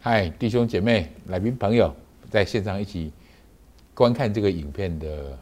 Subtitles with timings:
[0.00, 1.92] 嗨，弟兄姐妹、来宾朋友，
[2.30, 3.10] 在线上一起
[3.92, 5.38] 观看这个影片的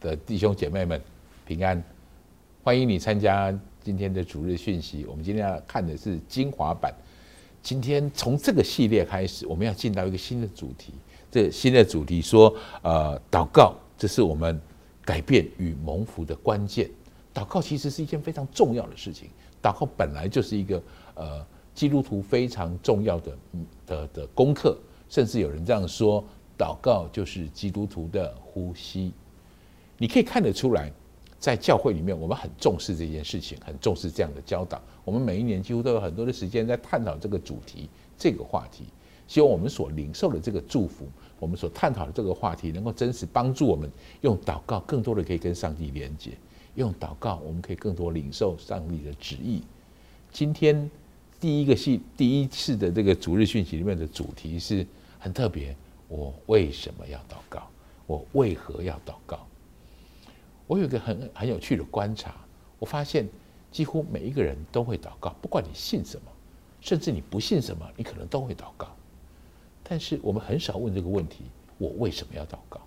[0.00, 1.00] 的弟兄姐妹们，
[1.46, 1.82] 平安！
[2.62, 5.06] 欢迎你参加今天的主日讯息。
[5.08, 6.94] 我们今天要看的是精华版。
[7.62, 10.92] 今天从这个系列开始，我们要进到一个新的主题。
[11.30, 14.60] 这新的主题说，呃，祷告，这是我们
[15.06, 16.90] 改变与蒙福的关键。
[17.32, 19.30] 祷告其实是一件非常重要的事情。
[19.62, 20.82] 祷告本来就是一个
[21.14, 21.46] 呃。
[21.76, 23.38] 基督徒非常重要的
[23.86, 24.78] 的的功课，
[25.10, 26.24] 甚至有人这样说：
[26.58, 29.12] 祷告就是基督徒的呼吸。
[29.98, 30.90] 你可以看得出来，
[31.38, 34.80] 在教会里面，我们很重视这件事情，很重视这样的教导。
[35.04, 38.86] 我们每一年几乎都有很多的时间在探讨这个主题、这个话题。
[39.28, 41.06] 希望我们所领受的这个祝福，
[41.38, 43.90] 我们所探讨的这个话题，能够真实帮助我们
[44.22, 46.30] 用祷告更多的可以跟上帝连接。
[46.74, 49.62] 用祷告，我们可以更多领受上帝的旨意。
[50.32, 50.90] 今天。
[51.46, 54.84] 第一个系第一次的这个主日讯息里面的主题是
[55.16, 55.76] 很特别。
[56.08, 57.70] 我为什么要祷告？
[58.04, 59.46] 我为何要祷告？
[60.66, 62.34] 我有一个很很有趣的观察，
[62.80, 63.28] 我发现
[63.70, 66.26] 几乎每一个人都会祷告，不管你信什么，
[66.80, 68.88] 甚至你不信什么，你可能都会祷告。
[69.84, 71.44] 但是我们很少问这个问题：
[71.78, 72.80] 我为什么要祷告？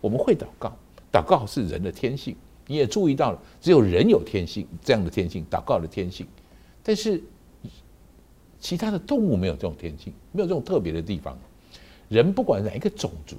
[0.00, 0.72] 我们会祷告，
[1.10, 2.36] 祷告是人的天性。
[2.68, 6.24] 你也注意到了，只有人有天性这样的天性，祷告的天性。
[6.84, 7.20] 但是
[8.58, 11.38] 其他的动物没有这种天性，没有这种特别的地方。
[12.08, 13.36] 人不管哪一个种族，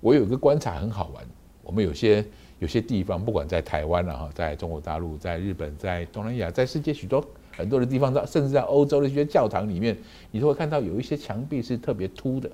[0.00, 1.24] 我有一个观察很好玩。
[1.62, 2.24] 我们有些
[2.58, 9.96] 有些地方，不管在台湾啊，在中国大陆、在日本、在东南亚、在世界许多很多的地方，甚至在欧洲的一些教堂里面，
[10.30, 12.50] 你都会看到有一些墙壁是特别凸的，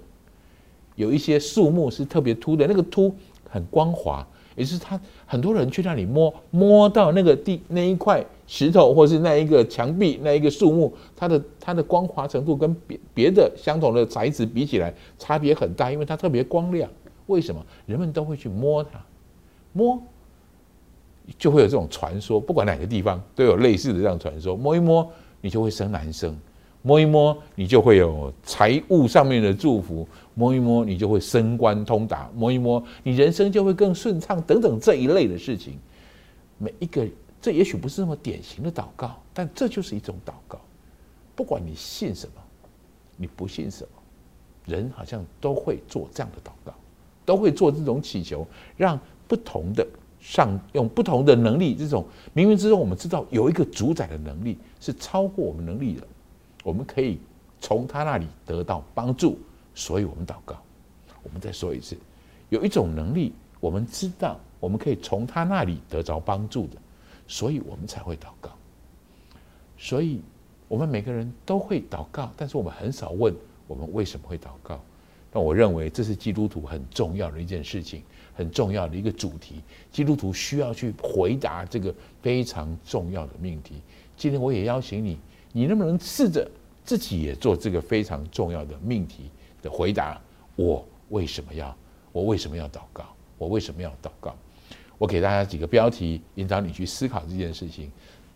[0.94, 3.14] 有一些树木是特别凸的，那个凸
[3.48, 4.27] 很光滑。
[4.61, 16.91] 也是他很多人去那里摸摸到那个地那一块石头，或是那一个墙壁那一个树木，它的它的光滑程度跟别别的相同的材质比起来差别很大，因为它特别光亮。
[17.27, 19.02] 为什么人们都会去摸它？
[19.72, 19.98] 摸
[21.39, 24.55] 就会有这种传说，不管哪个地方都有类似的这样传说。
[24.55, 26.36] 摸一摸，你就会生男生。
[26.83, 35.79] 摸一摸，你就会有财务上面的祝福；摸一摸，你就会升官通达；摸一摸，你人生就会更顺畅等等这一类的事情。
[36.57, 37.07] 每一个，
[37.40, 40.58] 这也许不是那么典型的祷告，但这就是一种祷告。
[41.36, 42.33] 不管你信什么，
[43.17, 43.90] 你不信什么，
[44.64, 46.74] 人好像都会做这样的祷告，
[47.27, 48.46] 都会做这种祈求，
[48.77, 48.98] 让
[49.29, 49.86] 不同的
[50.19, 56.07] 上用不同的能力，这种冥冥之中我们知道有一个主宰的能力是超过我们能力的。
[56.62, 57.18] 我们可以
[57.60, 59.38] 从他那里得到帮助，
[59.74, 60.56] 所以我们祷告。
[61.22, 61.96] 我们再说一次，
[62.48, 66.76] 有一种能力，我们知道我们可以从他那里得着帮助的，
[67.28, 68.50] 所以我们才会祷告。
[69.76, 70.22] 所以，
[70.66, 73.34] 我们每个人都会祷告，但是我们很少问
[73.66, 74.80] 我们为什么会祷告。
[75.30, 78.02] 但我认为这是基督徒很重要的一件事情，
[78.34, 79.62] 很重要的一个主题。
[79.92, 83.74] 基督徒需要去回答这个非常重要的命题。
[84.16, 85.18] 今天我也邀请你。
[85.52, 86.48] 你能不能试着
[86.84, 89.30] 自己也做这个非常重要的命题
[89.62, 90.20] 的回答？
[90.56, 91.77] 我为什么要？
[92.12, 93.05] 我为什么要祷告？
[93.38, 94.34] 我为什么要祷告？
[94.98, 97.90] 我给大家几个标题，引导你去思考这件事情。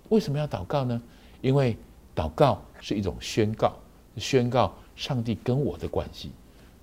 [0.09, 1.01] 为什么要祷告呢？
[1.41, 1.77] 因为
[2.15, 3.77] 祷告是一种宣告，
[4.17, 6.31] 宣告上帝跟我的关系。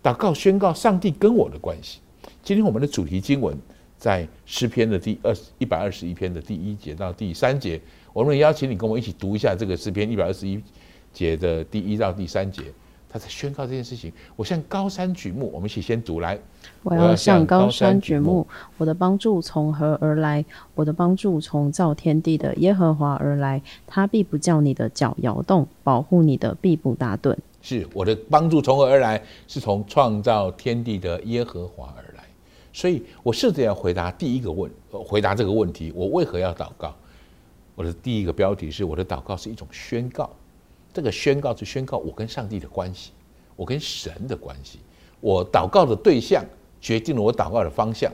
[0.04, 2.00] 祷告宣告上帝跟我的关系。
[2.44, 3.58] 今天我们的主题经文
[3.98, 7.80] 在诗篇的第二一百二十一篇的第一节到第三节。
[8.14, 10.62] 我们邀请你跟我一起读一下这个诗篇一百二十一
[11.14, 12.64] 节的第一到第三节，
[13.10, 14.12] 他在宣告这件事情。
[14.36, 16.38] 我向高山举目，我们一起先读来。
[16.84, 18.46] 我要向高山举目，
[18.78, 20.44] 我的帮助从何而来？
[20.76, 23.62] 我的帮助从造天地的耶和华而来。
[23.88, 27.36] 他必不叫你的脚摇动，保护你的必不打盹。
[27.62, 29.22] 是我的帮助从何而来？
[29.48, 32.24] 是从创造天地的耶和华而来。
[32.74, 36.94] 所以我试着要回答第一个问，回答这个问题：我为何要祷告？
[37.82, 40.30] 我的第一个标题是：我的祷告是一种宣告。
[40.94, 43.10] 这个宣告是宣告我跟上帝的关系，
[43.56, 44.78] 我跟神的关系。
[45.20, 46.46] 我祷告的对象
[46.80, 48.14] 决定了我祷告的方向，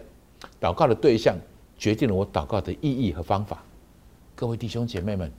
[0.62, 1.36] 祷告的对象
[1.78, 3.62] 决定了我祷告的意义和方法。
[4.36, 5.30] 各位弟兄姐妹们，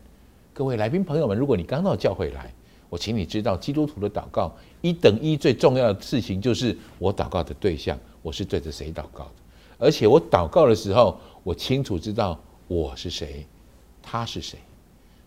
[0.52, 2.52] 各位来宾朋友们，如果你刚到教会来，
[2.90, 9.32] 我请你知道，基督徒的祷告一等一最重要的事情就是我祷告的对象，我是对着谁祷告的，
[9.78, 13.46] 而且我祷告的时候，我清楚知道我是谁。
[14.10, 14.58] 他是谁？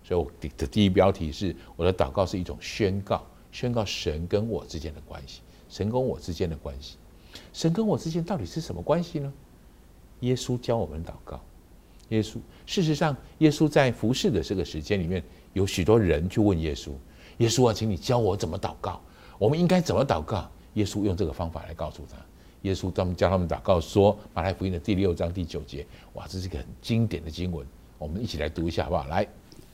[0.03, 5.41] 所以我的第一标题是：我的祷告是一种宣告，宣告神跟我之间的关系。
[5.69, 6.97] 神跟我之间的关系，
[7.53, 9.31] 神跟我之间到底是什么关系呢？
[10.21, 11.39] 耶稣教我们祷告。
[12.09, 15.23] 耶稣，事实上，耶稣在服侍的这个时间里面，
[15.53, 16.91] 有许多人去问耶稣
[17.37, 18.99] ：“耶稣啊，请你教我怎么祷告。
[19.37, 20.49] 我们应该怎么祷告？
[20.73, 22.17] 耶稣用这个方法来告诉他。
[22.63, 27.65] 耶稣专门教他们祷告，说马太福音的第六章第九节，哇，这是一个很经典的经文，
[28.01, 29.05] 我们一起来读一下好不好？
[29.09, 29.27] 来，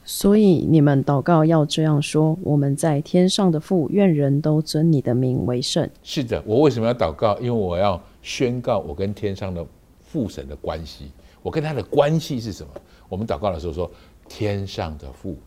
[0.04, 5.90] 所以你们祷告要这样说：我们在天上的父，愿人都尊你的名为圣。
[6.04, 7.38] 是的，我为什么要祷告？
[7.40, 9.66] 因为我要宣告我跟天上的
[10.02, 11.10] 父神的关系。
[11.42, 12.70] 我跟他的关系是什么？
[13.08, 13.90] 我们祷告的时候说：
[14.28, 15.38] 天上的父，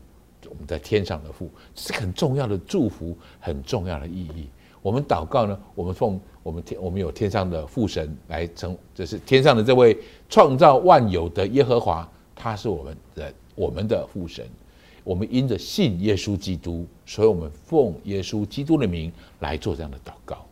[0.49, 4.49] 我们在天上的父，这是很重要的祝福，很重要的意义。
[4.81, 9.95] 我们祷告呢，我们奉我们天，我们有天上的父神来称，这是天上的这位
[10.27, 12.09] 创造万有的耶和华，
[12.41, 14.49] 他是我们的我们的父神。
[15.03, 20.45] 我们因着信耶稣基督，所以我们奉耶稣基督的名来做这样的祷告。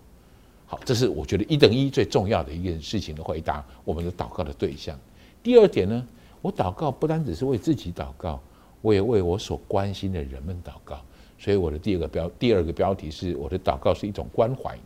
[0.68, 5.00] 好，这是我觉得一等一最重要的一件事情的回答，我们的祷告的对象。
[5.42, 6.08] 第二点呢，
[6.42, 8.40] 我祷告不单只是为自己祷告，
[8.82, 11.00] 我也为我所关心的人们祷告。
[11.38, 14.78] 所以我的第二个标第二个标题是我的祷告是一种关怀，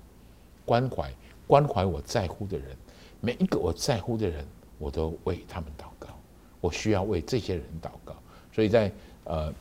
[0.65, 1.13] 关怀
[1.47, 2.67] 关怀我在乎的人，
[3.21, 4.45] 每一个我在乎的人，
[4.77, 6.09] 我都为他们祷告。
[6.63, 8.15] 我需要为这些人祷告。
[8.54, 8.89] 所以在
[9.25, 9.54] 呃，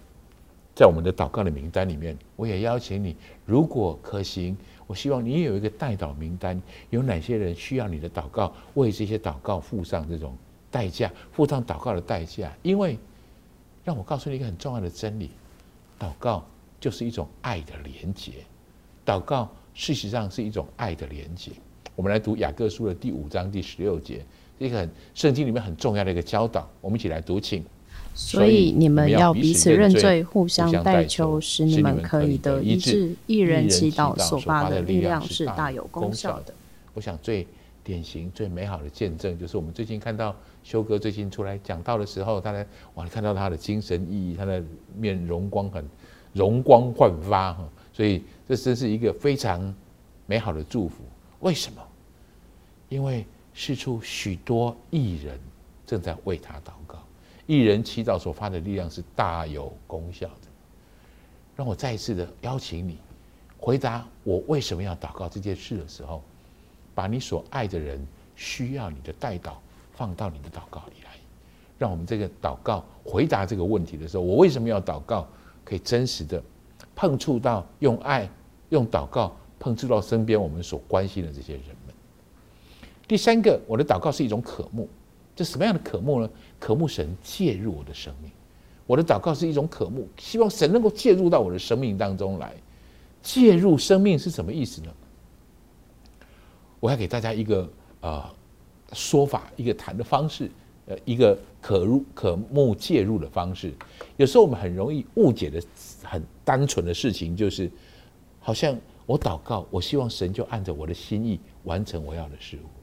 [0.73, 4.57] 在我们的祷告的名单里面，我也邀请你，如果可行，
[4.87, 10.37] 我希望你也有一个代祷名单，有哪些人需要你的祷告，为这些祷告付上这种
[10.71, 12.53] 代价，付上祷告的代价。
[12.63, 12.97] 因为
[13.83, 15.33] 让我告诉你一个很重要的真理，
[15.99, 16.45] 祷告。
[16.83, 18.45] 就是一种爱的连结，
[19.07, 21.53] 祷告事实上是一种爱的连结。
[21.95, 24.27] 我们来读雅各书的第五章第十六节，
[24.67, 26.69] 一个很圣经里面很重要的一个教导。
[26.81, 27.65] 我们一起来读，请。
[28.15, 33.15] 所以你们要彼此认罪，互相代求，使你们可以得医治。
[33.27, 36.53] 一人祈祷所发的力量是大有功效的。
[36.95, 37.47] 我想最
[37.83, 44.63] 典型、最美好的见证，就是我们最近看到修哥最近出来讲道的时候，他的哇，看到他的精神奕奕，他的
[44.97, 45.85] 面容光很。
[46.35, 49.75] 容光焕发哈，所以这真是一个非常
[50.25, 51.05] 美好的祝福。
[51.41, 51.83] 为什么？
[52.89, 53.23] 因为
[53.55, 55.39] 四处许多艺人
[55.87, 56.99] 正在为他祷告，
[57.47, 60.49] 艺人祈祷所发的力量是大有功效的。
[61.55, 62.99] 让我再一次的邀请你，
[63.59, 66.23] 回答我为什么要祷告这件事的时候，
[66.95, 68.05] 把你所爱的人
[68.35, 69.55] 需要你的代祷
[69.93, 71.11] 放到你的祷告里来。
[71.79, 75.27] 让我们这个祷告回答这个问题的时候，我为什么要祷告？
[75.65, 76.43] 可以真实的
[76.95, 78.29] 碰触到，用爱、
[78.71, 81.95] 用祷告碰触到身边我们所关心的这些人们。
[83.13, 84.89] 第三个，我的祷告是一种渴慕，
[85.37, 86.31] 这什么样的渴慕呢？
[86.59, 88.31] 渴慕神介入我的生命。
[88.87, 92.55] 我的祷告是一种渴慕，希望神能够介入到我的生命当中来。
[93.21, 94.91] 介入生命是什么意思呢？
[96.81, 97.71] 我要给大家一个
[98.01, 98.25] 呃
[98.95, 100.51] 说法，一个谈的方式。
[100.87, 103.75] 呃，一个可入可目介入的方式，
[104.17, 105.63] 有时候我们很容易误解的
[106.03, 107.71] 很单纯的事情，就是
[108.41, 108.75] 好像
[109.05, 112.82] 我祷告，我希望神就按着我的心意完成我要的事物。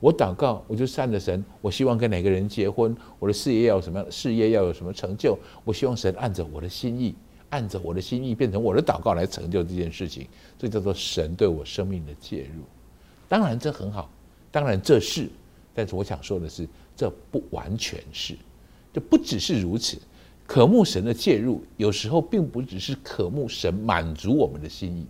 [0.00, 7.14] 我祷告，我就按着神，我希望跟哪个人结婚，我的事业要有什么样事业要有什么成就，我希望神按着我的心意，
[7.50, 10.26] 按着我的心意变成我的祷告来成就这件事情，
[10.58, 12.62] 这叫做神对我生命的介入。
[13.28, 14.10] 当然这很好，
[14.50, 15.28] 当然这是，
[15.74, 16.68] 但是我想说的是。
[16.96, 18.36] 这不完全是，
[18.92, 19.98] 这不只是如此。
[20.46, 25.04] 渴慕神的介入，有时候并不只是渴慕神满足我们的心意，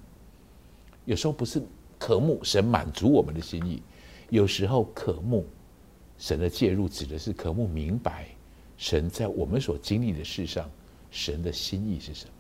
[1.05, 1.63] 有时候不是
[1.99, 3.83] 渴慕神满足我们的心意，
[4.35, 5.47] 有时候渴慕
[6.19, 8.27] 神的介入，指的是渴慕明白
[8.77, 10.69] 神在我们所经历的事上，
[11.09, 12.33] 神的心意是什么。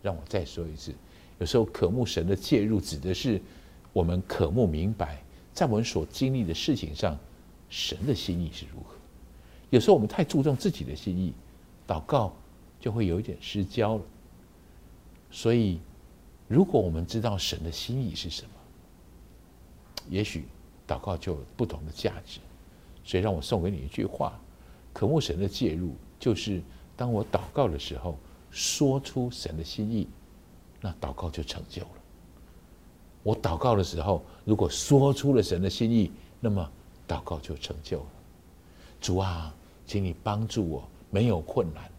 [0.00, 0.94] 让我再说一次，
[1.38, 3.38] 有时候渴慕神的介入，指的是
[3.92, 5.22] 我们渴慕明白，
[5.52, 7.18] 在我们所经历的事情上。
[7.68, 8.96] 神的心意是如何？
[9.68, 11.34] 有时候我们太注重自己的心意，
[11.86, 12.34] 祷告
[12.80, 14.02] 就会有一点失焦了。
[15.30, 15.78] 所以，
[16.48, 18.50] 如果我们知道神的心意是什么，
[20.08, 20.46] 也许
[20.90, 22.40] 祷告就有不同的价值。
[23.04, 24.38] 所以，让我送给你一句话：
[24.92, 26.60] 渴慕神的介入，就是
[26.96, 28.18] 当我祷告的时候，
[28.50, 30.08] 说出神的心意，
[30.80, 31.88] 那祷告就成就了。
[33.22, 36.68] 我祷告的时候，如果说出了神的心意，那么。
[37.10, 38.06] 祷告就成就了，
[39.00, 39.52] 主啊，
[39.84, 41.90] 请你帮助我，没有困难。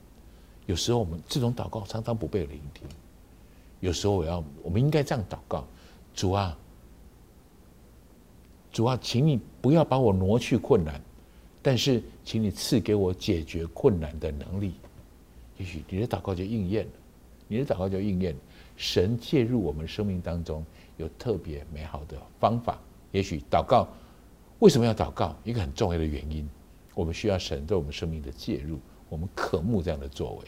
[0.68, 2.88] 有时候我们这种祷告常常不被聆听，
[3.82, 5.66] 有时候我要，我们应该这样祷告：
[6.16, 6.58] 主啊，
[8.72, 11.00] 主啊，请你不要把我挪去困难，
[11.62, 14.74] 但是请你赐给我解决困难的能力。
[15.58, 16.92] 也许你的祷告就应验了，
[17.48, 18.36] 你的祷告就应验。
[18.78, 20.66] 神介入我们生命当中
[20.98, 22.80] 有特别美好的方法。
[23.12, 23.88] 也许祷告。
[24.60, 25.36] 为什么要祷告？
[25.44, 26.48] 一个很重要的原因，
[26.94, 28.78] 我们需要神对我们生命的介入，
[29.10, 30.46] 我们渴慕这样的作为。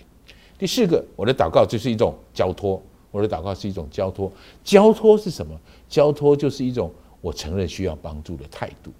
[0.55, 4.31] 第四个，我的祷告就是一种交托，我的祷告是一种交托。
[4.63, 5.59] 交托是什么？
[5.89, 6.91] 交托就是一种
[7.23, 8.91] 我承认需要帮助的态度，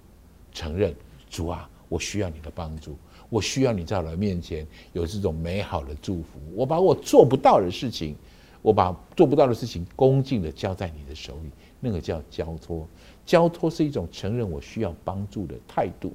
[0.50, 0.94] 承认
[1.28, 2.96] 主啊，我需要你的帮助，
[3.28, 6.40] 我需要你在我的面前有这种美好的祝福。
[6.54, 8.16] 我把我做不到的事情，
[8.62, 11.50] 我把做不到的事情恭敬的交在你的手里，
[11.80, 12.88] 那个叫交托。
[13.26, 16.10] 交托是一种承认我需要帮助的态度。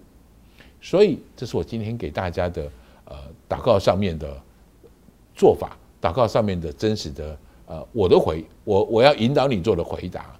[0.82, 2.72] 所以，这是我今天给大家的
[3.06, 3.16] 呃
[3.48, 4.42] 祷告上面的
[5.36, 7.38] 做法，祷告上面的真实的
[7.68, 10.36] 呃我的回，我我要引导你做的回答。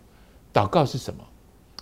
[0.52, 1.24] 祷告是什么？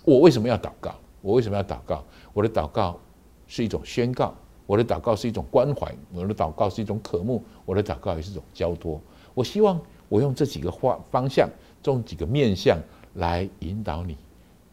[0.08, 0.94] 我为什么要祷告？
[1.20, 2.02] 我为什么要祷告？
[2.32, 2.98] 我的祷告
[3.46, 4.34] 是一种宣告，
[4.64, 8.98] 我的祷告是一种关怀，我的祷告是一种渴慕，我的祷告也是一种交托。
[9.34, 11.46] 我希望我用这几个方方向，
[11.84, 12.78] 用几个面向
[13.16, 14.16] 来引导你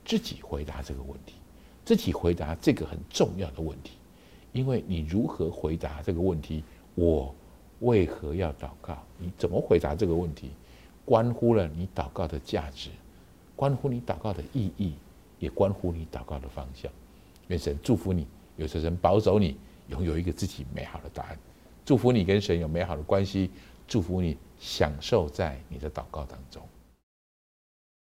[0.05, 1.35] 自己回答这个问题。
[1.83, 3.91] 自己回答这个很重要的问题，
[4.53, 6.63] 因为你如何回答这个问题，
[6.95, 7.35] 我
[7.81, 8.97] 为何要祷告？
[9.17, 10.51] 你怎么回答这个问题，
[11.03, 12.89] 关乎了你祷告的价值，
[13.53, 14.93] 关乎你祷告的意义，
[15.39, 16.91] 也关乎你祷告的方向。
[17.47, 18.27] 愿神祝福你，
[18.57, 19.57] 有神保守你，
[19.89, 21.37] 拥有一个自己美好的答案。
[21.85, 23.51] 祝福你跟神有美好的关系，
[23.87, 26.61] 祝福你享受在你的祷告当中。